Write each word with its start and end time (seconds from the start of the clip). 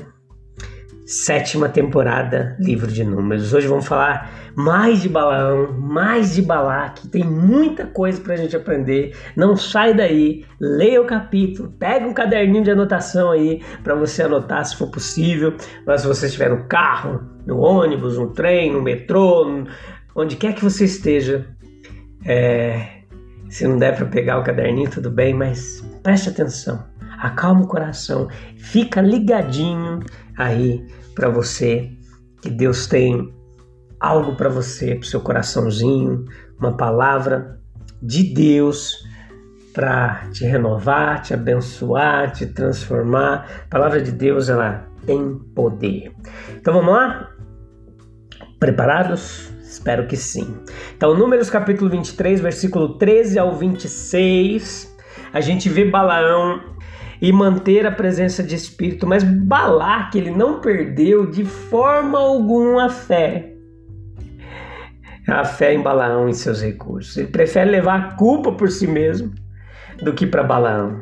sétima 1.12 1.68
temporada, 1.68 2.56
livro 2.58 2.90
de 2.90 3.04
números. 3.04 3.52
Hoje 3.52 3.66
vamos 3.66 3.86
falar 3.86 4.52
mais 4.56 5.02
de 5.02 5.10
Balaão, 5.10 5.70
mais 5.78 6.34
de 6.34 6.40
Balaque. 6.40 7.06
Tem 7.06 7.22
muita 7.22 7.84
coisa 7.84 8.18
para 8.18 8.32
a 8.32 8.36
gente 8.38 8.56
aprender. 8.56 9.14
Não 9.36 9.54
sai 9.54 9.92
daí, 9.92 10.42
leia 10.58 11.02
o 11.02 11.04
capítulo, 11.04 11.70
pega 11.78 12.06
um 12.06 12.14
caderninho 12.14 12.64
de 12.64 12.70
anotação 12.70 13.30
aí 13.30 13.60
para 13.84 13.94
você 13.94 14.22
anotar 14.22 14.64
se 14.64 14.74
for 14.74 14.90
possível. 14.90 15.54
Mas 15.86 16.00
se 16.00 16.06
você 16.06 16.26
estiver 16.26 16.48
no 16.48 16.64
carro, 16.64 17.20
no 17.46 17.58
ônibus, 17.58 18.16
no 18.16 18.32
trem, 18.32 18.72
no 18.72 18.80
metrô, 18.80 19.66
onde 20.16 20.36
quer 20.36 20.54
que 20.54 20.64
você 20.64 20.86
esteja, 20.86 21.46
é, 22.24 23.02
se 23.50 23.68
não 23.68 23.76
der 23.76 23.94
para 23.94 24.06
pegar 24.06 24.38
o 24.38 24.42
caderninho, 24.42 24.88
tudo 24.88 25.10
bem, 25.10 25.34
mas 25.34 25.84
preste 26.02 26.30
atenção, 26.30 26.82
acalma 27.22 27.62
o 27.62 27.68
coração, 27.68 28.28
fica 28.56 29.00
ligadinho 29.00 30.00
aí 30.36 30.84
para 31.14 31.28
você, 31.28 31.90
que 32.40 32.50
Deus 32.50 32.86
tem 32.86 33.32
algo 34.00 34.34
para 34.34 34.48
você, 34.48 34.96
para 34.96 35.08
seu 35.08 35.20
coraçãozinho, 35.20 36.24
uma 36.58 36.76
palavra 36.76 37.60
de 38.02 38.24
Deus 38.24 39.04
para 39.72 40.28
te 40.32 40.44
renovar, 40.44 41.22
te 41.22 41.32
abençoar, 41.32 42.32
te 42.32 42.46
transformar. 42.46 43.62
A 43.64 43.68
palavra 43.70 44.02
de 44.02 44.10
Deus 44.10 44.48
ela 44.48 44.86
tem 45.06 45.38
poder. 45.54 46.12
Então 46.56 46.74
vamos 46.74 46.92
lá? 46.92 47.30
Preparados? 48.58 49.50
Espero 49.62 50.06
que 50.06 50.16
sim. 50.16 50.54
Então, 50.94 51.16
Números 51.16 51.48
capítulo 51.48 51.88
23, 51.88 52.40
versículo 52.40 52.98
13 52.98 53.38
ao 53.38 53.54
26, 53.54 54.94
a 55.32 55.40
gente 55.40 55.68
vê 55.68 55.84
Balaão 55.84 56.71
e 57.22 57.32
manter 57.32 57.86
a 57.86 57.92
presença 57.92 58.42
de 58.42 58.56
espírito, 58.56 59.06
mas 59.06 59.22
Balaque 59.22 60.18
ele 60.18 60.32
não 60.32 60.60
perdeu 60.60 61.24
de 61.24 61.44
forma 61.44 62.18
alguma 62.18 62.86
a 62.86 62.88
fé. 62.88 63.52
A 65.28 65.44
fé 65.44 65.72
em 65.72 65.80
Balaão 65.80 66.28
e 66.28 66.34
seus 66.34 66.60
recursos. 66.60 67.16
Ele 67.16 67.28
prefere 67.28 67.70
levar 67.70 68.00
a 68.00 68.12
culpa 68.14 68.50
por 68.50 68.68
si 68.68 68.88
mesmo 68.88 69.32
do 70.02 70.12
que 70.12 70.26
para 70.26 70.42
Balaão. 70.42 71.00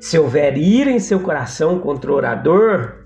Se 0.00 0.18
houver 0.18 0.58
ira 0.58 0.90
em 0.90 0.98
seu 0.98 1.20
coração 1.20 1.78
contra 1.78 2.10
o 2.10 2.16
orador, 2.16 3.04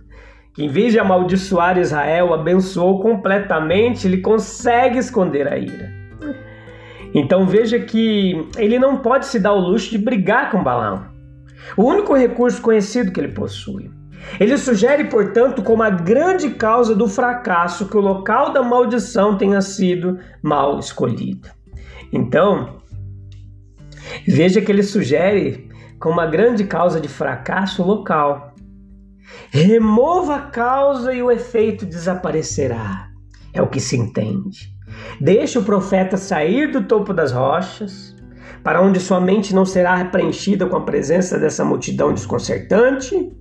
que 0.54 0.64
em 0.64 0.68
vez 0.68 0.94
de 0.94 0.98
amaldiçoar 0.98 1.76
Israel, 1.76 2.32
abençoou 2.32 2.98
completamente, 3.00 4.06
ele 4.06 4.22
consegue 4.22 4.96
esconder 4.96 5.46
a 5.52 5.58
ira. 5.58 5.92
Então 7.14 7.46
veja 7.46 7.78
que 7.78 8.48
ele 8.56 8.78
não 8.78 8.96
pode 8.96 9.26
se 9.26 9.38
dar 9.38 9.52
o 9.52 9.60
luxo 9.60 9.90
de 9.90 9.98
brigar 9.98 10.50
com 10.50 10.64
Balaão 10.64 11.11
o 11.76 11.84
único 11.84 12.14
recurso 12.14 12.60
conhecido 12.60 13.12
que 13.12 13.20
ele 13.20 13.32
possui. 13.32 13.90
Ele 14.38 14.56
sugere, 14.56 15.04
portanto, 15.04 15.62
como 15.62 15.82
a 15.82 15.90
grande 15.90 16.50
causa 16.50 16.94
do 16.94 17.08
fracasso 17.08 17.88
que 17.88 17.96
o 17.96 18.00
local 18.00 18.52
da 18.52 18.62
maldição 18.62 19.36
tenha 19.36 19.60
sido 19.60 20.18
mal 20.42 20.78
escolhido. 20.78 21.48
Então, 22.12 22.80
veja 24.26 24.60
que 24.60 24.70
ele 24.70 24.82
sugere 24.82 25.68
como 25.98 26.20
a 26.20 26.26
grande 26.26 26.64
causa 26.64 27.00
de 27.00 27.08
fracasso 27.08 27.82
o 27.82 27.86
local. 27.86 28.54
Remova 29.50 30.36
a 30.36 30.42
causa 30.42 31.12
e 31.12 31.22
o 31.22 31.30
efeito 31.30 31.86
desaparecerá. 31.86 33.08
É 33.52 33.60
o 33.60 33.68
que 33.68 33.80
se 33.80 33.96
entende. 33.96 34.72
Deixe 35.20 35.58
o 35.58 35.64
profeta 35.64 36.16
sair 36.16 36.70
do 36.70 36.84
topo 36.84 37.12
das 37.12 37.32
rochas, 37.32 38.14
para 38.62 38.80
onde 38.80 39.00
sua 39.00 39.20
mente 39.20 39.54
não 39.54 39.64
será 39.64 40.04
preenchida 40.04 40.66
com 40.66 40.76
a 40.76 40.84
presença 40.84 41.38
dessa 41.38 41.64
multidão 41.64 42.12
desconcertante, 42.12 43.32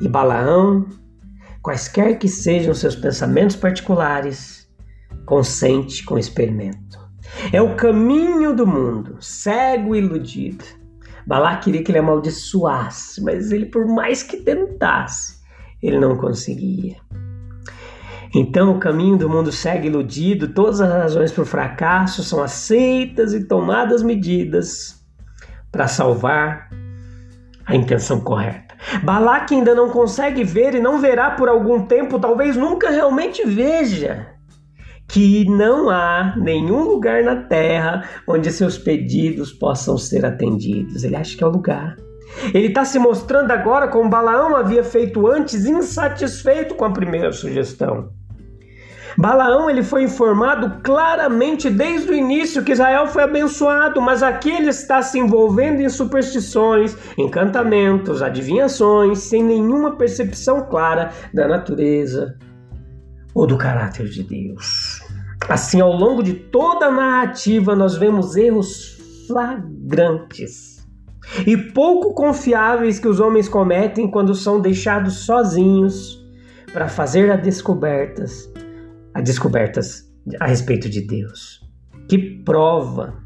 e 0.00 0.08
Balaão, 0.08 0.86
quaisquer 1.62 2.18
que 2.18 2.28
sejam 2.28 2.74
seus 2.74 2.96
pensamentos 2.96 3.54
particulares, 3.54 4.68
consente 5.24 6.04
com 6.04 6.14
o 6.14 6.18
experimento. 6.18 7.00
É 7.52 7.62
o 7.62 7.76
caminho 7.76 8.54
do 8.54 8.66
mundo, 8.66 9.16
cego 9.20 9.94
e 9.94 9.98
iludido. 9.98 10.64
Balá 11.26 11.56
queria 11.56 11.82
que 11.82 11.92
ele 11.92 11.98
amaldiçoasse, 11.98 13.22
mas 13.22 13.52
ele, 13.52 13.66
por 13.66 13.86
mais 13.86 14.22
que 14.22 14.38
tentasse, 14.38 15.40
ele 15.80 15.98
não 15.98 16.16
conseguia. 16.16 16.96
Então 18.34 18.72
o 18.72 18.78
caminho 18.78 19.18
do 19.18 19.28
mundo 19.28 19.52
segue 19.52 19.88
iludido, 19.88 20.48
todas 20.48 20.80
as 20.80 20.90
razões 20.90 21.30
para 21.30 21.42
o 21.42 21.46
fracasso 21.46 22.22
são 22.22 22.42
aceitas 22.42 23.34
e 23.34 23.46
tomadas 23.46 24.02
medidas 24.02 25.02
para 25.70 25.86
salvar 25.86 26.70
a 27.66 27.76
intenção 27.76 28.20
correta. 28.20 28.74
Balaque 29.02 29.54
ainda 29.54 29.74
não 29.74 29.90
consegue 29.90 30.44
ver 30.44 30.74
e 30.74 30.80
não 30.80 30.98
verá 30.98 31.32
por 31.32 31.48
algum 31.48 31.84
tempo, 31.84 32.18
talvez 32.18 32.56
nunca 32.56 32.90
realmente 32.90 33.44
veja, 33.46 34.26
que 35.06 35.44
não 35.44 35.90
há 35.90 36.34
nenhum 36.36 36.84
lugar 36.84 37.22
na 37.22 37.36
terra 37.44 38.08
onde 38.26 38.50
seus 38.50 38.78
pedidos 38.78 39.52
possam 39.52 39.98
ser 39.98 40.24
atendidos. 40.24 41.04
Ele 41.04 41.16
acha 41.16 41.36
que 41.36 41.44
é 41.44 41.46
o 41.46 41.50
lugar. 41.50 41.96
Ele 42.54 42.68
está 42.68 42.82
se 42.84 42.98
mostrando 42.98 43.50
agora 43.50 43.88
como 43.88 44.08
Balaão 44.08 44.56
havia 44.56 44.82
feito 44.82 45.26
antes, 45.26 45.66
insatisfeito 45.66 46.74
com 46.74 46.84
a 46.86 46.90
primeira 46.90 47.30
sugestão. 47.30 48.10
Balaão 49.16 49.68
ele 49.68 49.82
foi 49.82 50.04
informado 50.04 50.80
claramente 50.82 51.68
desde 51.68 52.10
o 52.10 52.14
início 52.14 52.62
que 52.62 52.72
Israel 52.72 53.06
foi 53.06 53.24
abençoado, 53.24 54.00
mas 54.00 54.22
aqui 54.22 54.50
ele 54.50 54.68
está 54.68 55.02
se 55.02 55.18
envolvendo 55.18 55.80
em 55.80 55.88
superstições, 55.88 56.96
encantamentos, 57.18 58.22
adivinhações, 58.22 59.18
sem 59.18 59.42
nenhuma 59.42 59.96
percepção 59.96 60.66
clara 60.68 61.10
da 61.32 61.46
natureza 61.46 62.36
ou 63.34 63.46
do 63.46 63.56
caráter 63.58 64.08
de 64.08 64.22
Deus. 64.22 65.00
Assim, 65.48 65.80
ao 65.80 65.92
longo 65.92 66.22
de 66.22 66.34
toda 66.34 66.86
a 66.86 66.90
narrativa, 66.90 67.74
nós 67.74 67.96
vemos 67.96 68.36
erros 68.36 68.98
flagrantes 69.26 70.86
e 71.46 71.56
pouco 71.56 72.14
confiáveis 72.14 72.98
que 72.98 73.08
os 73.08 73.20
homens 73.20 73.48
cometem 73.48 74.10
quando 74.10 74.34
são 74.34 74.60
deixados 74.60 75.24
sozinhos 75.24 76.22
para 76.72 76.88
fazer 76.88 77.30
as 77.30 77.42
descobertas 77.42 78.51
a 79.14 79.20
descobertas 79.20 80.10
a 80.40 80.46
respeito 80.46 80.88
de 80.88 81.00
Deus. 81.00 81.60
Que 82.08 82.18
prova 82.18 83.22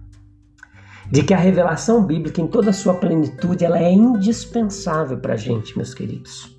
de 1.10 1.22
que 1.22 1.34
a 1.34 1.38
revelação 1.38 2.04
bíblica 2.04 2.40
em 2.40 2.46
toda 2.46 2.70
a 2.70 2.72
sua 2.72 2.94
plenitude 2.94 3.64
ela 3.64 3.78
é 3.78 3.92
indispensável 3.92 5.18
para 5.18 5.34
a 5.34 5.36
gente, 5.36 5.76
meus 5.76 5.94
queridos. 5.94 6.54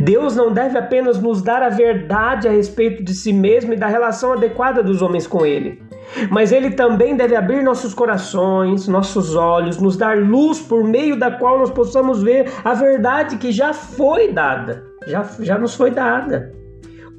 Deus 0.00 0.34
não 0.34 0.52
deve 0.52 0.78
apenas 0.78 1.20
nos 1.20 1.42
dar 1.42 1.62
a 1.62 1.68
verdade 1.68 2.48
a 2.48 2.50
respeito 2.50 3.02
de 3.02 3.14
si 3.14 3.32
mesmo 3.32 3.72
e 3.72 3.76
da 3.76 3.86
relação 3.86 4.32
adequada 4.32 4.82
dos 4.82 5.02
homens 5.02 5.26
com 5.26 5.44
Ele, 5.44 5.82
mas 6.30 6.52
Ele 6.52 6.70
também 6.70 7.16
deve 7.16 7.36
abrir 7.36 7.62
nossos 7.62 7.92
corações, 7.92 8.88
nossos 8.88 9.34
olhos, 9.34 9.78
nos 9.78 9.96
dar 9.96 10.18
luz 10.18 10.60
por 10.60 10.84
meio 10.84 11.18
da 11.18 11.30
qual 11.30 11.58
nós 11.58 11.70
possamos 11.70 12.22
ver 12.22 12.50
a 12.64 12.74
verdade 12.74 13.36
que 13.36 13.52
já 13.52 13.74
foi 13.74 14.32
dada, 14.32 14.84
já, 15.06 15.22
já 15.40 15.58
nos 15.58 15.74
foi 15.74 15.90
dada 15.90 16.55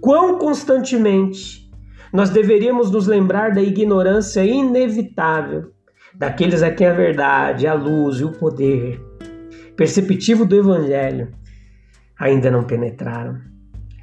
quão 0.01 0.37
constantemente 0.37 1.69
nós 2.11 2.29
deveríamos 2.29 2.89
nos 2.91 3.07
lembrar 3.07 3.53
da 3.53 3.61
ignorância 3.61 4.43
inevitável 4.43 5.71
daqueles 6.15 6.63
a 6.63 6.71
quem 6.71 6.87
a 6.87 6.93
verdade, 6.93 7.67
a 7.67 7.73
luz 7.73 8.19
e 8.19 8.23
o 8.23 8.31
poder 8.31 8.99
perceptivo 9.75 10.45
do 10.45 10.55
evangelho 10.55 11.29
ainda 12.19 12.49
não 12.49 12.63
penetraram. 12.63 13.37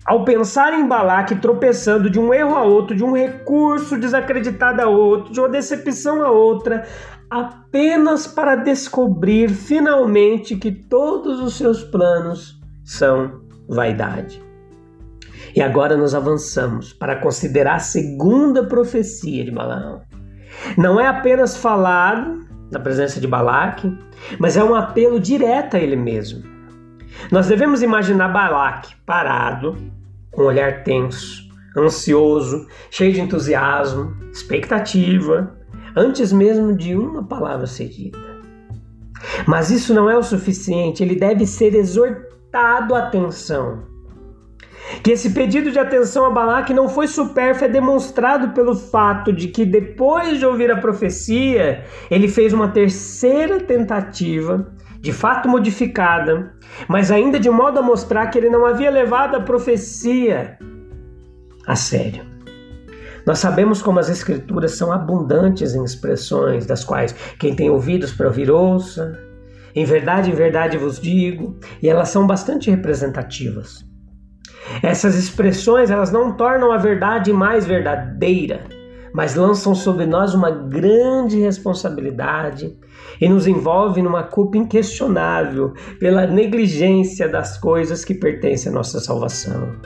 Ao 0.06 0.24
pensar 0.24 0.72
em 0.74 0.86
Balaque 0.86 1.34
tropeçando 1.34 2.08
de 2.10 2.20
um 2.20 2.32
erro 2.32 2.54
a 2.54 2.62
outro, 2.62 2.94
de 2.94 3.02
um 3.02 3.12
recurso 3.12 3.98
desacreditado 3.98 4.80
a 4.82 4.86
outro, 4.86 5.32
de 5.32 5.40
uma 5.40 5.48
decepção 5.48 6.22
a 6.22 6.30
outra, 6.30 6.86
apenas 7.28 8.26
para 8.26 8.54
descobrir 8.54 9.48
finalmente 9.48 10.56
que 10.56 10.70
todos 10.70 11.40
os 11.40 11.56
seus 11.56 11.82
planos 11.82 12.60
são 12.84 13.40
vaidade. 13.66 14.40
E 15.54 15.60
agora 15.60 15.96
nós 15.96 16.14
avançamos 16.14 16.92
para 16.92 17.16
considerar 17.16 17.76
a 17.76 17.80
segunda 17.80 18.64
profecia 18.64 19.44
de 19.44 19.50
Balaão. 19.50 20.02
Não 20.76 21.00
é 21.00 21.06
apenas 21.06 21.56
falado 21.56 22.44
na 22.70 22.78
presença 22.78 23.20
de 23.20 23.26
Balaque, 23.26 23.96
mas 24.38 24.56
é 24.56 24.64
um 24.64 24.74
apelo 24.74 25.20
direto 25.20 25.76
a 25.76 25.80
ele 25.80 25.96
mesmo. 25.96 26.42
Nós 27.30 27.46
devemos 27.46 27.82
imaginar 27.82 28.28
Balaque 28.28 28.94
parado, 29.06 29.76
com 30.30 30.42
um 30.42 30.46
olhar 30.46 30.82
tenso, 30.82 31.44
ansioso, 31.76 32.66
cheio 32.90 33.12
de 33.12 33.20
entusiasmo, 33.20 34.16
expectativa, 34.32 35.56
antes 35.96 36.32
mesmo 36.32 36.76
de 36.76 36.96
uma 36.96 37.24
palavra 37.24 37.66
ser 37.66 37.88
dita. 37.88 38.18
Mas 39.46 39.70
isso 39.70 39.94
não 39.94 40.10
é 40.10 40.16
o 40.16 40.22
suficiente, 40.22 41.02
ele 41.02 41.14
deve 41.14 41.46
ser 41.46 41.74
exortado 41.74 42.94
à 42.94 43.06
atenção 43.06 43.93
que 45.02 45.12
esse 45.12 45.30
pedido 45.30 45.70
de 45.70 45.78
atenção 45.78 46.24
a 46.24 46.30
Balaque 46.30 46.74
não 46.74 46.88
foi 46.88 47.06
supérfluo 47.06 47.68
é 47.68 47.72
demonstrado 47.72 48.50
pelo 48.50 48.74
fato 48.74 49.32
de 49.32 49.48
que 49.48 49.64
depois 49.64 50.38
de 50.38 50.46
ouvir 50.46 50.70
a 50.70 50.76
profecia, 50.76 51.84
ele 52.10 52.28
fez 52.28 52.52
uma 52.52 52.68
terceira 52.68 53.60
tentativa, 53.60 54.72
de 55.00 55.12
fato 55.12 55.48
modificada, 55.48 56.54
mas 56.88 57.10
ainda 57.10 57.38
de 57.38 57.50
modo 57.50 57.78
a 57.78 57.82
mostrar 57.82 58.26
que 58.28 58.38
ele 58.38 58.48
não 58.48 58.64
havia 58.64 58.90
levado 58.90 59.36
a 59.36 59.40
profecia 59.40 60.58
a 61.66 61.76
sério. 61.76 62.24
Nós 63.26 63.38
sabemos 63.38 63.80
como 63.80 63.98
as 63.98 64.10
escrituras 64.10 64.72
são 64.72 64.92
abundantes 64.92 65.74
em 65.74 65.82
expressões 65.82 66.66
das 66.66 66.84
quais 66.84 67.14
quem 67.38 67.54
tem 67.54 67.70
ouvidos 67.70 68.12
para 68.12 68.26
ouvir 68.26 68.50
ouça. 68.50 69.18
Em 69.74 69.84
verdade, 69.84 70.30
em 70.30 70.34
verdade 70.34 70.76
vos 70.76 71.00
digo, 71.00 71.56
e 71.82 71.88
elas 71.88 72.10
são 72.10 72.26
bastante 72.26 72.70
representativas. 72.70 73.93
Essas 74.82 75.14
expressões 75.14 75.90
elas 75.90 76.10
não 76.10 76.32
tornam 76.32 76.72
a 76.72 76.76
verdade 76.76 77.32
mais 77.32 77.66
verdadeira, 77.66 78.64
mas 79.12 79.34
lançam 79.34 79.74
sobre 79.74 80.06
nós 80.06 80.34
uma 80.34 80.50
grande 80.50 81.38
responsabilidade 81.40 82.76
e 83.20 83.28
nos 83.28 83.46
envolve 83.46 84.02
numa 84.02 84.24
culpa 84.24 84.58
inquestionável 84.58 85.72
pela 86.00 86.26
negligência 86.26 87.28
das 87.28 87.56
coisas 87.58 88.04
que 88.04 88.14
pertencem 88.14 88.72
à 88.72 88.74
nossa 88.74 88.98
salvação. 89.00 89.76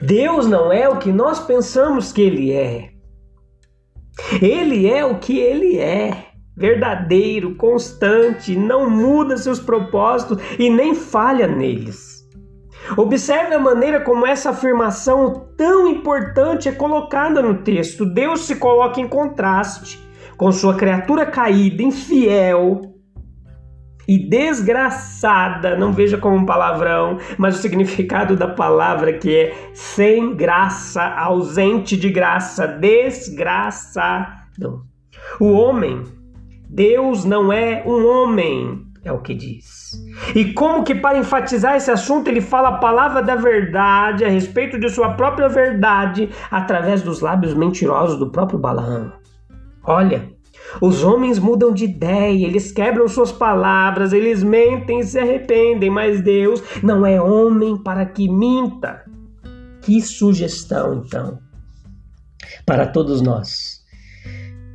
Deus 0.00 0.46
não 0.46 0.72
é 0.72 0.88
o 0.88 0.98
que 0.98 1.12
nós 1.12 1.40
pensamos 1.40 2.12
que 2.12 2.22
Ele 2.22 2.52
é. 2.52 2.90
Ele 4.40 4.88
é 4.88 5.04
o 5.04 5.18
que 5.18 5.38
Ele 5.38 5.78
é. 5.78 6.26
Verdadeiro, 6.56 7.54
constante, 7.56 8.56
não 8.56 8.88
muda 8.88 9.36
seus 9.36 9.60
propósitos 9.60 10.38
e 10.58 10.70
nem 10.70 10.94
falha 10.94 11.46
neles. 11.46 12.15
Observe 12.96 13.54
a 13.54 13.58
maneira 13.58 14.00
como 14.00 14.26
essa 14.26 14.50
afirmação 14.50 15.48
tão 15.56 15.88
importante 15.88 16.68
é 16.68 16.72
colocada 16.72 17.42
no 17.42 17.62
texto. 17.62 18.04
Deus 18.04 18.46
se 18.46 18.56
coloca 18.56 19.00
em 19.00 19.08
contraste 19.08 19.98
com 20.36 20.52
sua 20.52 20.74
criatura 20.74 21.24
caída, 21.24 21.82
infiel 21.82 22.82
e 24.06 24.28
desgraçada. 24.28 25.76
Não 25.76 25.92
veja 25.92 26.18
como 26.18 26.36
um 26.36 26.46
palavrão, 26.46 27.18
mas 27.36 27.58
o 27.58 27.62
significado 27.62 28.36
da 28.36 28.48
palavra 28.48 29.14
que 29.14 29.34
é 29.34 29.70
sem 29.74 30.36
graça, 30.36 31.02
ausente 31.02 31.96
de 31.96 32.10
graça, 32.10 32.66
desgraçado. 32.66 34.36
O 35.40 35.52
homem, 35.52 36.04
Deus 36.68 37.24
não 37.24 37.52
é 37.52 37.82
um 37.86 38.06
homem, 38.06 38.85
é 39.06 39.12
o 39.12 39.20
que 39.20 39.34
diz. 39.34 39.92
E 40.34 40.52
como 40.52 40.82
que 40.82 40.94
para 40.94 41.18
enfatizar 41.18 41.76
esse 41.76 41.90
assunto 41.90 42.28
ele 42.28 42.40
fala 42.40 42.70
a 42.70 42.78
palavra 42.78 43.22
da 43.22 43.36
verdade 43.36 44.24
a 44.24 44.28
respeito 44.28 44.78
de 44.78 44.90
sua 44.90 45.10
própria 45.10 45.48
verdade 45.48 46.28
através 46.50 47.02
dos 47.02 47.20
lábios 47.20 47.54
mentirosos 47.54 48.18
do 48.18 48.30
próprio 48.30 48.58
Balaão. 48.58 49.12
Olha, 49.84 50.28
os 50.80 51.04
homens 51.04 51.38
mudam 51.38 51.72
de 51.72 51.84
ideia, 51.84 52.46
eles 52.46 52.72
quebram 52.72 53.06
suas 53.06 53.30
palavras, 53.30 54.12
eles 54.12 54.42
mentem 54.42 54.98
e 54.98 55.04
se 55.04 55.18
arrependem, 55.18 55.88
mas 55.88 56.20
Deus 56.20 56.62
não 56.82 57.06
é 57.06 57.22
homem 57.22 57.76
para 57.76 58.04
que 58.04 58.28
minta. 58.28 59.04
Que 59.82 60.00
sugestão, 60.00 61.04
então, 61.06 61.38
para 62.66 62.88
todos 62.88 63.22
nós 63.22 63.75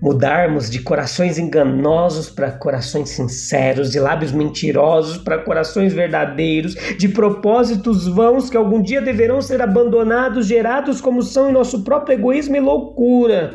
mudarmos 0.01 0.69
de 0.69 0.79
corações 0.79 1.37
enganosos 1.37 2.29
para 2.29 2.51
corações 2.51 3.09
sinceros, 3.09 3.91
de 3.91 3.99
lábios 3.99 4.31
mentirosos 4.31 5.17
para 5.19 5.37
corações 5.37 5.93
verdadeiros, 5.93 6.73
de 6.97 7.07
propósitos 7.07 8.07
vãos 8.07 8.49
que 8.49 8.57
algum 8.57 8.81
dia 8.81 9.01
deverão 9.01 9.41
ser 9.41 9.61
abandonados, 9.61 10.47
gerados 10.47 10.99
como 10.99 11.21
são 11.21 11.49
em 11.49 11.53
nosso 11.53 11.83
próprio 11.83 12.15
egoísmo 12.15 12.55
e 12.55 12.59
loucura, 12.59 13.53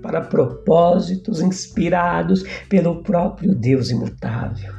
para 0.00 0.20
propósitos 0.20 1.40
inspirados 1.40 2.44
pelo 2.68 3.02
próprio 3.02 3.54
Deus 3.54 3.90
imutável. 3.90 4.72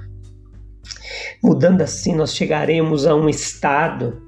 Mudando 1.44 1.82
assim, 1.82 2.16
nós 2.16 2.34
chegaremos 2.34 3.06
a 3.06 3.16
um 3.16 3.28
estado 3.28 4.25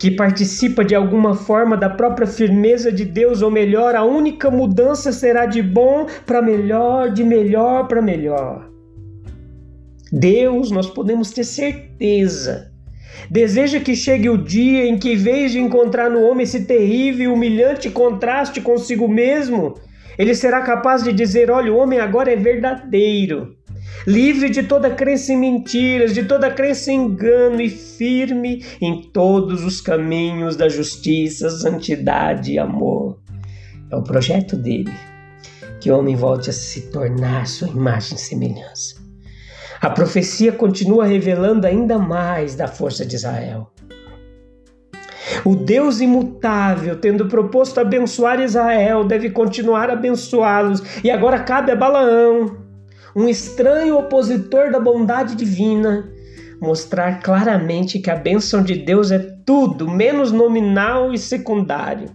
que 0.00 0.10
participa 0.10 0.82
de 0.82 0.94
alguma 0.94 1.34
forma 1.34 1.76
da 1.76 1.90
própria 1.90 2.26
firmeza 2.26 2.90
de 2.90 3.04
Deus, 3.04 3.42
ou 3.42 3.50
melhor, 3.50 3.94
a 3.94 4.02
única 4.02 4.50
mudança 4.50 5.12
será 5.12 5.44
de 5.44 5.62
bom 5.62 6.06
para 6.24 6.40
melhor, 6.40 7.10
de 7.10 7.22
melhor 7.22 7.86
para 7.86 8.00
melhor. 8.00 8.70
Deus, 10.10 10.70
nós 10.70 10.88
podemos 10.88 11.32
ter 11.32 11.44
certeza, 11.44 12.72
deseja 13.30 13.78
que 13.78 13.94
chegue 13.94 14.30
o 14.30 14.42
dia 14.42 14.86
em 14.86 14.98
que, 14.98 15.12
em 15.12 15.16
vez 15.16 15.52
de 15.52 15.60
encontrar 15.60 16.08
no 16.08 16.22
homem 16.22 16.44
esse 16.44 16.64
terrível 16.64 17.24
e 17.24 17.34
humilhante 17.34 17.90
contraste 17.90 18.58
consigo 18.62 19.06
mesmo, 19.06 19.74
ele 20.18 20.34
será 20.34 20.62
capaz 20.62 21.04
de 21.04 21.12
dizer: 21.12 21.50
olha, 21.50 21.70
o 21.70 21.76
homem 21.76 22.00
agora 22.00 22.32
é 22.32 22.36
verdadeiro 22.36 23.54
livre 24.06 24.50
de 24.50 24.62
toda 24.62 24.90
crença 24.90 25.32
em 25.32 25.36
mentiras, 25.36 26.14
de 26.14 26.24
toda 26.24 26.50
crença 26.50 26.90
em 26.90 26.96
engano 26.96 27.60
e 27.60 27.68
firme 27.68 28.64
em 28.80 29.02
todos 29.10 29.64
os 29.64 29.80
caminhos 29.80 30.56
da 30.56 30.68
justiça, 30.68 31.50
santidade 31.50 32.52
e 32.52 32.58
amor. 32.58 33.18
É 33.90 33.96
o 33.96 34.02
projeto 34.02 34.56
dele 34.56 34.92
que 35.80 35.90
o 35.90 35.98
homem 35.98 36.14
volte 36.14 36.50
a 36.50 36.52
se 36.52 36.90
tornar 36.90 37.46
sua 37.46 37.68
imagem 37.68 38.16
e 38.16 38.20
semelhança. 38.20 39.00
A 39.80 39.88
profecia 39.88 40.52
continua 40.52 41.06
revelando 41.06 41.66
ainda 41.66 41.98
mais 41.98 42.54
da 42.54 42.68
força 42.68 43.04
de 43.04 43.16
Israel. 43.16 43.70
O 45.44 45.56
Deus 45.56 46.00
imutável, 46.00 46.96
tendo 46.96 47.26
proposto 47.26 47.80
abençoar 47.80 48.40
Israel, 48.40 49.04
deve 49.04 49.30
continuar 49.30 49.88
a 49.88 49.94
abençoá-los. 49.94 50.82
E 51.02 51.10
agora 51.10 51.40
cabe 51.40 51.72
a 51.72 51.76
Balaão 51.76 52.59
um 53.14 53.28
estranho 53.28 53.98
opositor 53.98 54.70
da 54.70 54.78
bondade 54.78 55.34
divina, 55.34 56.10
mostrar 56.60 57.20
claramente 57.20 57.98
que 57.98 58.10
a 58.10 58.16
bênção 58.16 58.62
de 58.62 58.76
Deus 58.76 59.10
é 59.10 59.18
tudo 59.44 59.88
menos 59.88 60.30
nominal 60.30 61.12
e 61.12 61.18
secundário. 61.18 62.10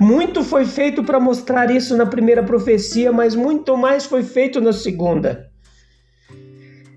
Muito 0.00 0.42
foi 0.42 0.64
feito 0.64 1.04
para 1.04 1.20
mostrar 1.20 1.70
isso 1.70 1.96
na 1.96 2.06
primeira 2.06 2.42
profecia, 2.42 3.12
mas 3.12 3.34
muito 3.34 3.76
mais 3.76 4.04
foi 4.04 4.22
feito 4.22 4.60
na 4.60 4.72
segunda. 4.72 5.46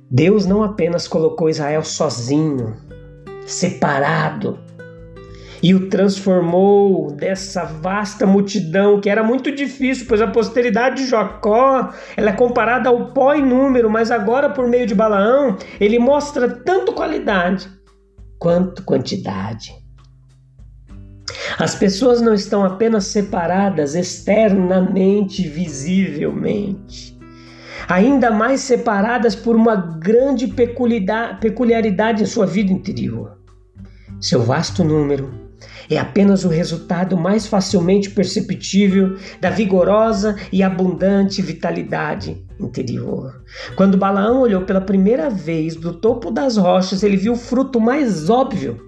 Deus 0.10 0.46
não 0.46 0.64
apenas 0.64 1.08
colocou 1.08 1.50
Israel 1.50 1.84
sozinho, 1.84 2.76
separado, 3.46 4.60
e 5.62 5.76
o 5.76 5.90
transformou 5.90 7.12
dessa 7.12 7.64
vasta 7.64 8.26
multidão 8.26 9.00
que 9.00 9.10
era 9.10 9.24
muito 9.24 9.54
difícil, 9.54 10.06
pois 10.08 10.22
a 10.22 10.28
posteridade 10.28 11.04
de 11.04 11.10
Jacó 11.10 11.94
ela 12.18 12.32
é 12.32 12.34
comparada 12.34 12.90
ao 12.90 13.14
pó 13.14 13.34
em 13.34 13.46
número, 13.46 13.90
mas 13.90 14.10
agora 14.10 14.50
por 14.50 14.68
meio 14.68 14.88
de 14.88 14.96
Balaão 14.96 15.58
ele 15.80 16.00
mostra 16.00 16.50
tanto 16.50 16.94
qualidade 16.94 17.70
quanto 18.40 18.84
quantidade. 18.84 19.82
As 21.60 21.76
pessoas 21.76 22.22
não 22.22 22.34
estão 22.34 22.64
apenas 22.64 23.06
separadas 23.06 23.94
externamente, 23.94 25.48
visivelmente, 25.48 27.18
ainda 27.88 28.32
mais 28.32 28.62
separadas 28.62 29.36
por 29.36 29.56
uma 29.56 29.76
grande 29.76 30.48
peculiaridade 30.48 32.24
em 32.24 32.26
sua 32.26 32.46
vida 32.46 32.72
interior. 32.72 33.38
Seu 34.20 34.42
vasto 34.42 34.84
número, 34.84 35.51
é 35.90 35.98
apenas 35.98 36.44
o 36.44 36.50
resultado 36.50 37.18
mais 37.18 37.48
facilmente 37.48 38.10
perceptível 38.10 39.18
da 39.40 39.50
vigorosa 39.50 40.36
e 40.52 40.64
abundante 40.64 41.42
vitalidade 41.42 42.44
interior. 42.60 43.42
Quando 43.76 43.98
Balaão 43.98 44.42
olhou 44.42 44.62
pela 44.62 44.82
primeira 44.82 45.30
vez 45.30 45.76
do 45.76 45.94
topo 45.94 46.32
das 46.32 46.58
rochas, 46.58 47.04
ele 47.04 47.18
viu 47.18 47.34
o 47.34 47.38
fruto 47.38 47.80
mais 47.80 48.30
óbvio 48.30 48.80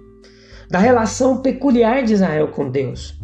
da 0.70 0.78
relação 0.78 1.42
peculiar 1.42 2.02
de 2.02 2.14
Israel 2.14 2.48
com 2.48 2.70
Deus. 2.70 3.18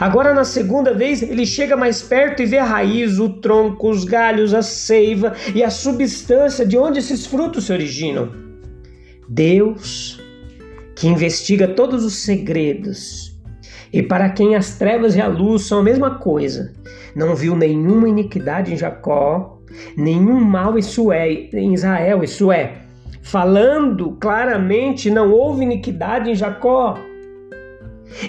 Agora, 0.00 0.32
na 0.32 0.44
segunda 0.44 0.94
vez, 0.94 1.22
ele 1.22 1.44
chega 1.44 1.76
mais 1.76 2.02
perto 2.02 2.42
e 2.42 2.46
vê 2.46 2.58
a 2.58 2.64
raiz, 2.64 3.18
o 3.18 3.28
tronco, 3.40 3.90
os 3.90 4.04
galhos, 4.04 4.54
a 4.54 4.62
seiva 4.62 5.34
e 5.54 5.62
a 5.62 5.70
substância 5.70 6.64
de 6.64 6.78
onde 6.78 6.98
esses 6.98 7.26
frutos 7.26 7.66
se 7.66 7.72
originam. 7.72 8.30
Deus, 9.28 10.20
que 10.96 11.06
investiga 11.06 11.68
todos 11.68 12.04
os 12.04 12.24
segredos, 12.24 13.36
e 13.92 14.02
para 14.02 14.30
quem 14.30 14.56
as 14.56 14.78
trevas 14.78 15.14
e 15.14 15.20
a 15.20 15.28
luz 15.28 15.62
são 15.62 15.78
a 15.80 15.82
mesma 15.82 16.18
coisa, 16.18 16.72
não 17.14 17.34
viu 17.34 17.54
nenhuma 17.54 18.08
iniquidade 18.08 18.72
em 18.72 18.76
Jacó, 18.76 19.60
nenhum 19.96 20.40
mal 20.40 20.74
em 20.78 21.74
Israel, 21.74 22.24
isso 22.24 22.50
é, 22.50 22.78
falando 23.22 24.12
claramente, 24.20 25.10
não 25.10 25.30
houve 25.32 25.64
iniquidade 25.64 26.30
em 26.30 26.34
Jacó. 26.34 26.98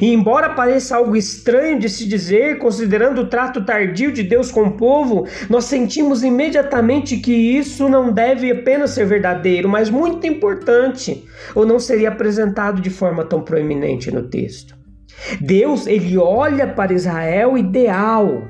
E 0.02 0.14
embora 0.14 0.50
pareça 0.50 0.98
algo 0.98 1.16
estranho 1.16 1.80
de 1.80 1.90
se 1.90 2.08
dizer, 2.08 2.58
considerando 2.58 3.22
o 3.22 3.28
trato 3.28 3.64
tardio 3.64 4.12
de 4.12 4.24
Deus 4.24 4.52
com 4.52 4.64
o 4.64 4.72
povo, 4.72 5.28
nós 5.50 5.66
sentimos 5.66 6.24
imediatamente 6.24 7.18
que 7.18 7.32
isso 7.32 7.88
não 7.88 8.12
deve 8.12 8.52
apenas 8.52 8.92
ser 8.92 9.06
verdadeiro, 9.06 9.70
mas 9.70 9.90
muito 9.90 10.28
importante, 10.28 11.24
ou 11.56 11.66
não 11.66 11.80
seria 11.80 12.10
apresentado 12.10 12.82
de 12.82 12.90
forma 12.90 13.24
tão 13.24 13.42
proeminente 13.42 14.12
no 14.12 14.24
texto. 14.24 14.76
Deus, 15.42 15.88
ele 15.88 16.18
olha 16.18 16.68
para 16.68 16.94
Israel 16.94 17.58
ideal, 17.58 18.44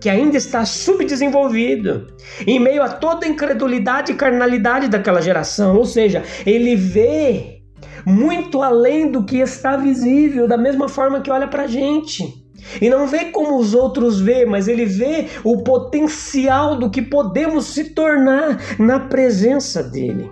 que 0.00 0.08
ainda 0.08 0.36
está 0.36 0.64
subdesenvolvido, 0.64 2.06
em 2.46 2.58
meio 2.58 2.82
a 2.82 2.88
toda 2.88 3.26
a 3.26 3.28
incredulidade 3.28 4.12
e 4.12 4.16
carnalidade 4.16 4.88
daquela 4.88 5.20
geração, 5.20 5.76
ou 5.76 5.84
seja, 5.84 6.22
ele 6.46 6.74
vê 6.74 7.59
muito 8.04 8.62
além 8.62 9.10
do 9.10 9.24
que 9.24 9.38
está 9.38 9.76
visível, 9.76 10.46
da 10.48 10.56
mesma 10.56 10.88
forma 10.88 11.20
que 11.20 11.30
olha 11.30 11.48
para 11.48 11.64
a 11.64 11.66
gente. 11.66 12.40
E 12.80 12.88
não 12.90 13.06
vê 13.06 13.26
como 13.26 13.58
os 13.58 13.74
outros 13.74 14.20
vê, 14.20 14.44
mas 14.44 14.68
ele 14.68 14.84
vê 14.84 15.26
o 15.42 15.62
potencial 15.62 16.76
do 16.76 16.90
que 16.90 17.02
podemos 17.02 17.66
se 17.66 17.90
tornar 17.90 18.58
na 18.78 19.00
presença 19.00 19.82
dele. 19.82 20.30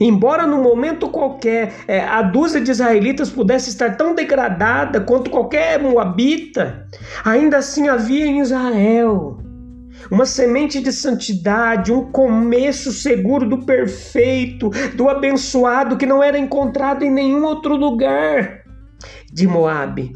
Embora 0.00 0.46
no 0.46 0.60
momento 0.62 1.08
qualquer 1.08 1.74
é, 1.86 2.00
a 2.00 2.22
dúzia 2.22 2.60
de 2.60 2.70
israelitas 2.70 3.30
pudesse 3.30 3.68
estar 3.68 3.96
tão 3.96 4.14
degradada 4.14 5.00
quanto 5.00 5.30
qualquer 5.30 5.78
moabita, 5.80 6.88
ainda 7.24 7.58
assim 7.58 7.88
havia 7.88 8.26
em 8.26 8.40
Israel 8.40 9.41
uma 10.12 10.26
semente 10.26 10.78
de 10.78 10.92
santidade, 10.92 11.90
um 11.90 12.12
começo 12.12 12.92
seguro 12.92 13.48
do 13.48 13.64
perfeito, 13.64 14.68
do 14.94 15.08
abençoado 15.08 15.96
que 15.96 16.04
não 16.04 16.22
era 16.22 16.38
encontrado 16.38 17.02
em 17.02 17.10
nenhum 17.10 17.46
outro 17.46 17.74
lugar 17.74 18.62
de 19.32 19.46
Moabe. 19.46 20.12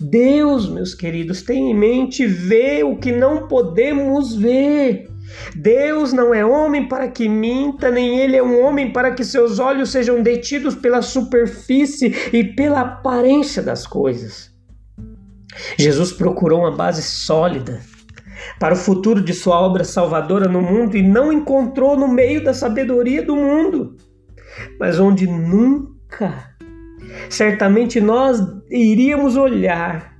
Deus, 0.00 0.68
meus 0.68 0.94
queridos, 0.96 1.42
tem 1.42 1.70
em 1.70 1.74
mente 1.74 2.26
ver 2.26 2.84
o 2.84 2.96
que 2.96 3.12
não 3.12 3.46
podemos 3.46 4.34
ver. 4.34 5.08
Deus 5.54 6.12
não 6.12 6.34
é 6.34 6.44
homem 6.44 6.88
para 6.88 7.06
que 7.06 7.28
minta, 7.28 7.88
nem 7.88 8.18
ele 8.18 8.36
é 8.36 8.42
um 8.42 8.60
homem 8.60 8.92
para 8.92 9.12
que 9.12 9.24
seus 9.24 9.60
olhos 9.60 9.92
sejam 9.92 10.20
detidos 10.20 10.74
pela 10.74 11.02
superfície 11.02 12.12
e 12.32 12.42
pela 12.42 12.80
aparência 12.80 13.62
das 13.62 13.86
coisas. 13.86 14.50
Jesus 15.78 16.10
procurou 16.10 16.62
uma 16.62 16.72
base 16.72 17.02
sólida 17.02 17.80
para 18.58 18.74
o 18.74 18.76
futuro 18.76 19.20
de 19.22 19.32
sua 19.32 19.60
obra 19.60 19.84
salvadora 19.84 20.48
no 20.48 20.60
mundo 20.60 20.96
e 20.96 21.02
não 21.02 21.32
encontrou 21.32 21.96
no 21.96 22.08
meio 22.08 22.42
da 22.42 22.54
sabedoria 22.54 23.24
do 23.24 23.36
mundo, 23.36 23.96
mas 24.78 24.98
onde 24.98 25.26
nunca, 25.26 26.50
certamente 27.28 28.00
nós 28.00 28.40
iríamos 28.70 29.36
olhar, 29.36 30.16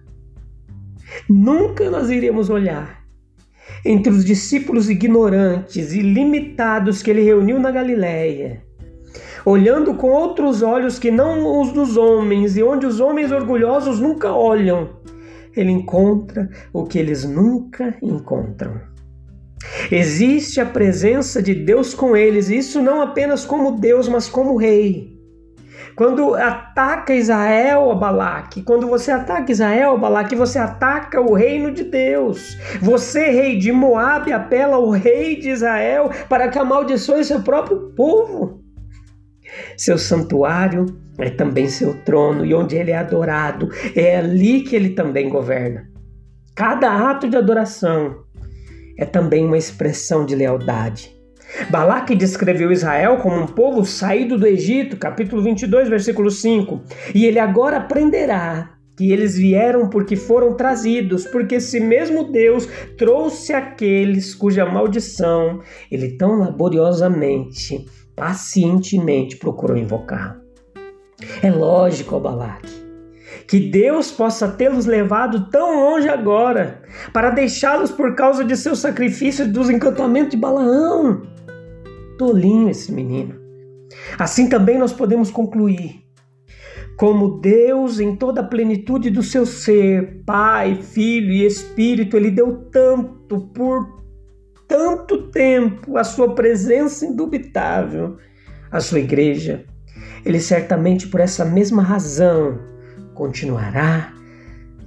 nunca 1.29 1.91
nós 1.91 2.11
iríamos 2.11 2.51
olhar 2.51 3.01
entre 3.85 4.13
os 4.13 4.25
discípulos 4.25 4.91
ignorantes 4.91 5.93
e 5.93 6.01
limitados 6.01 7.03
que 7.03 7.11
ele 7.11 7.23
reuniu 7.23 7.59
na 7.59 7.71
Galiléia, 7.71 8.63
olhando 9.45 9.95
com 9.95 10.09
outros 10.09 10.63
olhos 10.63 10.99
que 10.99 11.11
não 11.11 11.61
os 11.61 11.73
dos 11.73 11.97
homens 11.97 12.57
e 12.57 12.63
onde 12.63 12.87
os 12.87 13.01
homens 13.01 13.33
orgulhosos 13.33 13.99
nunca 13.99 14.33
olham 14.33 15.01
ele 15.61 15.73
encontra 15.73 16.49
o 16.73 16.85
que 16.85 16.99
eles 16.99 17.25
nunca 17.25 17.95
encontram. 18.03 18.81
Existe 19.91 20.61
a 20.61 20.67
presença 20.67 21.43
de 21.43 21.55
Deus 21.55 21.95
com 21.95 22.17
eles, 22.17 22.49
isso 22.49 22.81
não 22.83 23.03
apenas 23.03 23.45
como 23.45 23.79
Deus, 23.79 24.09
mas 24.09 24.29
como 24.29 24.57
Rei. 24.57 25.21
Quando 25.97 26.35
ataca 26.35 27.13
Israel, 27.13 27.95
Balaque, 27.95 28.63
quando 28.63 28.87
você 28.87 29.11
ataca 29.11 29.53
Israel, 29.53 29.99
Balaque, 29.99 30.35
você 30.35 30.59
ataca 30.59 31.21
o 31.21 31.35
reino 31.35 31.71
de 31.71 31.85
Deus. 31.85 32.57
Você, 32.81 33.31
rei 33.31 33.59
de 33.59 33.71
Moabe, 33.71 34.33
apela 34.33 34.77
ao 34.77 34.89
rei 34.89 35.37
de 35.37 35.51
Israel 35.51 36.11
para 36.29 36.49
que 36.49 36.59
amaldiçoe 36.59 37.25
seu 37.25 37.43
próprio 37.43 37.93
povo. 37.95 38.63
Seu 39.77 39.99
santuário 39.99 40.87
é 41.19 41.31
também 41.31 41.69
seu 41.69 41.95
trono, 42.05 42.45
e 42.45 42.55
onde 42.55 42.77
ele 42.77 42.91
é 42.91 42.97
adorado, 42.97 43.69
é 43.95 44.17
ali 44.17 44.63
que 44.63 44.75
ele 44.75 44.91
também 44.91 45.29
governa. 45.29 45.89
Cada 46.55 47.11
ato 47.11 47.29
de 47.29 47.37
adoração 47.37 48.25
é 48.99 49.05
também 49.05 49.45
uma 49.45 49.59
expressão 49.59 50.27
de 50.27 50.35
lealdade. 50.35 51.15
Balaque 51.69 52.15
descreveu 52.15 52.71
Israel 52.71 53.17
como 53.19 53.41
um 53.41 53.47
povo 53.47 53.85
saído 53.85 54.39
do 54.39 54.47
Egito, 54.47 54.97
capítulo 54.97 55.43
22, 55.43 55.89
versículo 55.89 56.31
5. 56.31 56.81
E 57.15 57.27
ele 57.27 57.39
agora 57.39 57.79
aprenderá 57.79 58.75
que 58.97 59.11
eles 59.11 59.37
vieram 59.37 59.89
porque 59.89 60.15
foram 60.15 60.55
trazidos, 60.55 61.27
porque 61.27 61.55
esse 61.57 61.81
mesmo 61.81 62.31
Deus 62.31 62.69
trouxe 62.99 63.53
aqueles 63.53 64.35
cuja 64.35 64.67
maldição 64.67 65.61
ele 65.91 66.19
tão 66.19 66.39
laboriosamente, 66.39 67.87
pacientemente 68.21 69.39
procurou 69.39 69.79
invocar. 69.79 70.39
É 71.43 71.51
lógico, 71.51 72.21
Balaque, 72.21 72.71
que 73.49 73.59
Deus 73.59 74.13
possa 74.13 74.47
tê-los 74.47 74.85
levado 74.85 75.51
tão 75.51 75.81
longe 75.81 76.07
agora, 76.07 76.83
para 77.15 77.31
deixá-los 77.31 77.91
por 77.91 78.15
causa 78.15 78.45
de 78.45 78.59
seu 78.59 78.77
sacrifício 78.77 79.47
e 79.47 79.49
dos 79.49 79.71
encantamentos 79.71 80.33
de 80.33 80.37
Balaão. 80.37 81.23
Tolinho 82.19 82.69
esse 82.69 82.93
menino. 82.93 83.37
Assim 84.19 84.51
também 84.51 84.77
nós 84.77 84.93
podemos 84.93 85.31
concluir. 85.31 86.03
Como 86.99 87.41
Deus, 87.41 87.99
em 88.01 88.17
toda 88.17 88.43
a 88.43 88.47
plenitude 88.47 89.09
do 89.09 89.23
seu 89.23 89.47
ser, 89.47 90.23
Pai, 90.27 90.75
Filho 90.75 91.33
e 91.33 91.47
Espírito, 91.47 92.19
Ele 92.19 92.31
deu 92.31 92.69
tanto, 92.71 93.41
por 93.55 94.00
tanto 94.71 95.31
tempo, 95.31 95.99
a 95.99 96.05
sua 96.05 96.35
presença 96.35 97.05
indubitável 97.05 98.17
à 98.71 98.81
sua 98.81 99.01
igreja 99.01 99.67
ele 100.25 100.41
certamente 100.41 101.09
por 101.09 101.21
essa 101.21 101.45
mesma 101.45 101.83
razão 101.83 102.59
continuará 103.15 104.13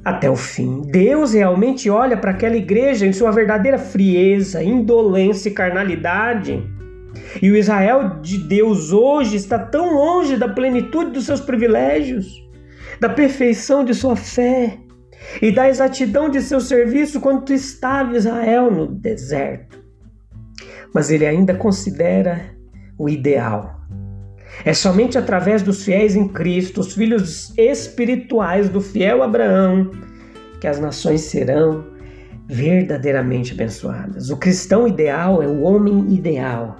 até 0.04 0.30
o 0.30 0.36
fim. 0.36 0.82
Deus 0.82 1.34
realmente 1.34 1.90
olha 1.90 2.18
para 2.18 2.32
aquela 2.32 2.58
igreja 2.58 3.06
em 3.06 3.14
sua 3.14 3.32
verdadeira 3.32 3.78
frieza, 3.78 4.64
indolência 4.64 5.50
e 5.50 5.54
carnalidade. 5.54 6.62
E 7.42 7.50
o 7.50 7.56
Israel 7.56 8.20
de 8.22 8.38
Deus 8.38 8.92
hoje 8.92 9.38
está 9.38 9.58
tão 9.58 9.94
longe 9.94 10.36
da 10.36 10.50
plenitude 10.50 11.12
dos 11.12 11.26
seus 11.26 11.40
privilégios, 11.40 12.44
da 13.00 13.08
perfeição 13.08 13.86
de 13.86 13.94
sua 13.94 14.16
fé 14.16 14.78
e 15.42 15.52
da 15.52 15.68
exatidão 15.68 16.30
de 16.30 16.42
seu 16.42 16.60
serviço 16.60 17.20
quanto 17.20 17.54
estava 17.54 18.18
Israel 18.18 18.72
no 18.72 18.88
deserto. 18.88 19.84
Mas 20.94 21.10
ele 21.10 21.26
ainda 21.26 21.56
considera 21.56 22.56
o 22.98 23.10
ideal 23.10 23.84
é 24.66 24.74
somente 24.74 25.18
através 25.18 25.62
dos 25.62 25.84
fiéis 25.84 26.16
em 26.16 26.28
Cristo, 26.28 26.82
os 26.82 26.94
filhos 26.94 27.58
espirituais 27.58 28.70
do 28.70 28.80
fiel 28.80 29.24
Abraão, 29.24 29.92
que 30.60 30.68
as 30.68 30.80
nações 30.80 31.22
serão 31.22 31.86
verdadeiramente 32.48 33.54
abençoadas. 33.54 34.30
O 34.30 34.38
cristão 34.38 34.88
ideal 34.88 35.42
é 35.42 35.48
o 35.48 35.62
homem 35.62 36.14
ideal, 36.14 36.78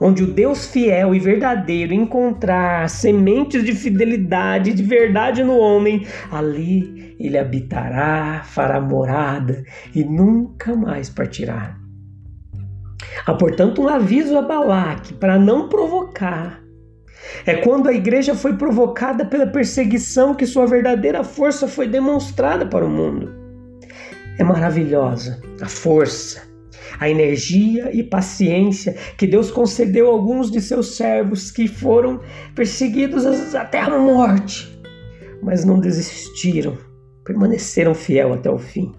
onde 0.00 0.24
o 0.24 0.26
Deus 0.26 0.66
fiel 0.66 1.14
e 1.14 1.18
verdadeiro 1.18 1.92
encontrar 1.92 2.88
sementes 2.88 3.64
de 3.64 3.74
fidelidade, 3.74 4.72
de 4.72 4.82
verdade 4.82 5.42
no 5.42 5.56
homem, 5.56 6.06
ali 6.30 7.16
ele 7.18 7.38
habitará, 7.38 8.42
fará 8.44 8.80
morada 8.80 9.64
e 9.94 10.04
nunca 10.04 10.74
mais 10.74 11.08
partirá. 11.08 11.76
Há, 13.24 13.34
portanto, 13.34 13.82
um 13.82 13.88
aviso 13.88 14.36
a 14.36 14.42
Balaque 14.42 15.14
para 15.14 15.38
não 15.38 15.68
provocar 15.68 16.60
é 17.44 17.56
quando 17.56 17.88
a 17.88 17.92
igreja 17.92 18.34
foi 18.34 18.56
provocada 18.56 19.24
pela 19.24 19.46
perseguição 19.46 20.34
que 20.34 20.46
sua 20.46 20.66
verdadeira 20.66 21.24
força 21.24 21.66
foi 21.66 21.88
demonstrada 21.88 22.66
para 22.66 22.84
o 22.84 22.90
mundo. 22.90 23.34
É 24.38 24.44
maravilhosa 24.44 25.40
a 25.60 25.66
força, 25.66 26.42
a 26.98 27.08
energia 27.08 27.90
e 27.94 28.02
paciência 28.02 28.96
que 29.16 29.26
Deus 29.26 29.50
concedeu 29.50 30.08
a 30.08 30.12
alguns 30.12 30.50
de 30.50 30.60
seus 30.60 30.96
servos 30.96 31.50
que 31.50 31.68
foram 31.68 32.20
perseguidos 32.54 33.54
até 33.54 33.80
a 33.80 33.98
morte, 33.98 34.78
mas 35.42 35.64
não 35.64 35.78
desistiram, 35.78 36.76
permaneceram 37.24 37.94
fiel 37.94 38.32
até 38.32 38.50
o 38.50 38.58
fim. 38.58 38.92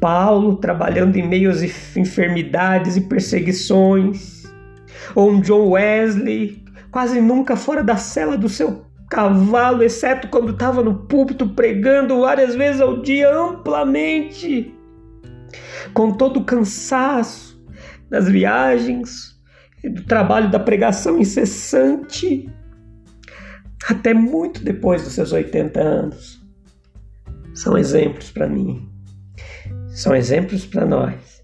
Paulo 0.00 0.56
trabalhando 0.56 1.16
em 1.16 1.26
meio 1.26 1.50
às 1.50 1.62
enfermidades 1.96 2.96
e 2.96 3.02
perseguições, 3.02 4.44
ou 5.14 5.30
um 5.30 5.40
John 5.40 5.70
Wesley 5.70 6.62
quase 6.90 7.20
nunca 7.20 7.56
fora 7.56 7.82
da 7.82 7.96
cela 7.96 8.36
do 8.36 8.48
seu 8.48 8.84
cavalo, 9.10 9.82
exceto 9.82 10.28
quando 10.28 10.52
estava 10.52 10.82
no 10.82 11.06
púlpito 11.06 11.48
pregando 11.48 12.20
várias 12.20 12.54
vezes 12.54 12.80
ao 12.80 13.00
dia 13.00 13.34
amplamente, 13.34 14.74
com 15.92 16.12
todo 16.12 16.38
o 16.40 16.44
cansaço 16.44 17.62
das 18.10 18.28
viagens 18.28 19.38
do 19.84 20.02
trabalho 20.04 20.50
da 20.50 20.58
pregação 20.58 21.18
incessante, 21.18 22.50
até 23.88 24.12
muito 24.12 24.62
depois 24.64 25.04
dos 25.04 25.12
seus 25.12 25.32
80 25.32 25.80
anos. 25.80 26.40
São 27.54 27.76
exemplos 27.76 28.30
para 28.30 28.48
mim, 28.48 28.88
são 29.88 30.14
exemplos 30.14 30.66
para 30.66 30.84
nós, 30.84 31.42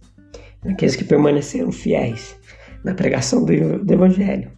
aqueles 0.68 0.96
que 0.96 1.04
permaneceram 1.04 1.70
fiéis 1.70 2.36
na 2.84 2.94
pregação 2.94 3.44
do, 3.44 3.84
do 3.84 3.92
Evangelho 3.92 4.50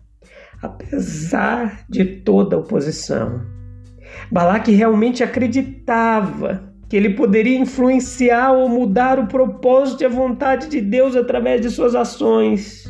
apesar 0.63 1.85
de 1.89 2.05
toda 2.05 2.57
a 2.57 2.59
oposição. 2.59 3.45
Balaque 4.31 4.73
realmente 4.73 5.23
acreditava 5.23 6.73
que 6.89 6.97
ele 6.97 7.11
poderia 7.11 7.59
influenciar 7.59 8.53
ou 8.53 8.69
mudar 8.69 9.19
o 9.19 9.27
propósito 9.27 10.03
e 10.03 10.07
a 10.07 10.09
vontade 10.09 10.69
de 10.69 10.81
Deus 10.81 11.17
através 11.17 11.61
de 11.61 11.71
suas 11.71 11.95
ações. 11.95 12.85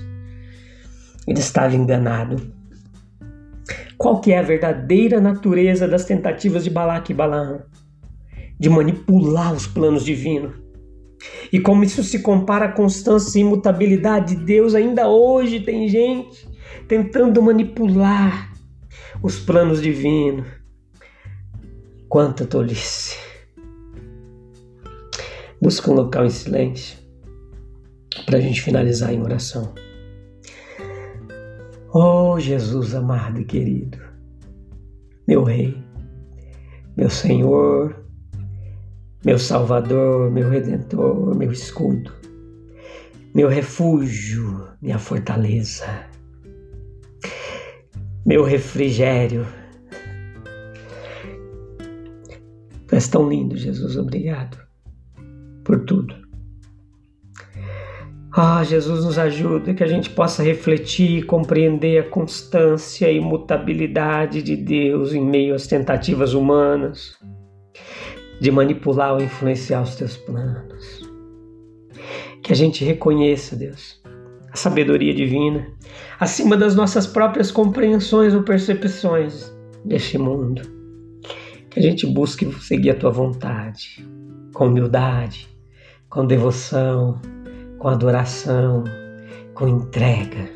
Ele 1.26 1.38
estava 1.38 1.74
enganado. 1.74 2.54
Qual 3.96 4.20
que 4.20 4.32
é 4.32 4.38
a 4.38 4.42
verdadeira 4.42 5.20
natureza 5.20 5.88
das 5.88 6.04
tentativas 6.04 6.62
de 6.62 6.70
Balaque 6.70 7.12
e 7.12 7.14
Balaão? 7.14 7.62
De 8.58 8.68
manipular 8.68 9.54
os 9.54 9.66
planos 9.66 10.04
divinos. 10.04 10.54
E 11.50 11.58
como 11.58 11.82
isso 11.82 12.04
se 12.04 12.18
compara 12.18 12.66
à 12.66 12.72
constância 12.72 13.38
e 13.38 13.42
imutabilidade 13.42 14.36
de 14.36 14.44
Deus, 14.44 14.74
ainda 14.74 15.08
hoje 15.08 15.60
tem 15.60 15.88
gente 15.88 16.46
tentando 16.86 17.42
manipular 17.42 18.52
os 19.22 19.38
planos 19.38 19.80
divinos. 19.80 20.46
Quanta 22.08 22.44
tolice. 22.44 23.25
Busca 25.60 25.90
um 25.90 25.94
local 25.94 26.24
em 26.26 26.30
silêncio 26.30 26.98
para 28.24 28.38
a 28.38 28.40
gente 28.40 28.62
finalizar 28.62 29.12
em 29.12 29.22
oração. 29.22 29.74
Oh 31.92 32.38
Jesus 32.38 32.94
amado 32.94 33.40
e 33.40 33.44
querido, 33.44 33.98
meu 35.26 35.44
Rei, 35.44 35.82
meu 36.96 37.08
Senhor, 37.08 38.04
meu 39.24 39.38
Salvador, 39.38 40.30
meu 40.30 40.50
Redentor, 40.50 41.34
meu 41.34 41.50
escudo, 41.50 42.12
meu 43.34 43.48
refúgio, 43.48 44.68
minha 44.82 44.98
fortaleza 44.98 45.86
meu 48.26 48.42
refrigério. 48.42 49.46
Tu 52.88 52.94
és 52.94 53.06
tão 53.06 53.28
lindo, 53.28 53.56
Jesus, 53.56 53.96
obrigado 53.96 54.65
por 55.66 55.84
tudo. 55.84 56.14
Ah, 58.32 58.62
Jesus 58.62 59.04
nos 59.04 59.18
ajuda 59.18 59.74
que 59.74 59.82
a 59.82 59.86
gente 59.86 60.10
possa 60.10 60.42
refletir 60.42 61.18
e 61.18 61.22
compreender 61.22 61.98
a 61.98 62.08
constância 62.08 63.10
e 63.10 63.18
mutabilidade 63.18 64.42
de 64.42 64.56
Deus 64.56 65.12
em 65.12 65.24
meio 65.24 65.54
às 65.54 65.66
tentativas 65.66 66.34
humanas 66.34 67.18
de 68.38 68.50
manipular 68.50 69.14
ou 69.14 69.22
influenciar 69.22 69.82
os 69.82 69.96
teus 69.96 70.16
planos. 70.18 71.00
Que 72.42 72.52
a 72.52 72.56
gente 72.56 72.84
reconheça, 72.84 73.56
Deus, 73.56 74.00
a 74.52 74.56
sabedoria 74.56 75.14
divina, 75.14 75.66
acima 76.20 76.56
das 76.56 76.76
nossas 76.76 77.06
próprias 77.06 77.50
compreensões 77.50 78.34
ou 78.34 78.42
percepções 78.42 79.50
deste 79.82 80.18
mundo. 80.18 80.60
Que 81.70 81.80
a 81.80 81.82
gente 81.82 82.06
busque 82.06 82.46
seguir 82.60 82.90
a 82.90 82.94
tua 82.94 83.10
vontade, 83.10 84.06
com 84.52 84.66
humildade, 84.66 85.55
com 86.08 86.26
devoção, 86.26 87.20
com 87.78 87.88
adoração, 87.88 88.84
com 89.54 89.68
entrega 89.68 90.50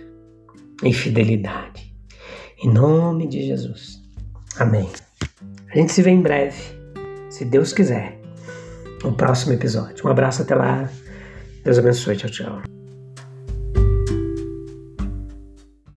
e 0.83 0.93
fidelidade. 0.93 1.95
Em 2.63 2.73
nome 2.73 3.27
de 3.27 3.43
Jesus. 3.47 4.01
Amém. 4.59 4.89
A 5.73 5.79
gente 5.79 5.93
se 5.93 6.03
vê 6.03 6.11
em 6.11 6.21
breve, 6.21 6.61
se 7.31 7.45
Deus 7.45 7.73
quiser, 7.73 8.21
no 9.03 9.13
próximo 9.13 9.53
episódio. 9.53 10.07
Um 10.07 10.11
abraço 10.11 10.43
até 10.43 10.55
lá. 10.55 10.89
Deus 11.65 11.79
abençoe. 11.79 12.17
Tchau, 12.17 12.31
tchau. 12.31 12.80